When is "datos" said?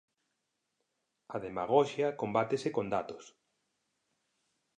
2.95-3.25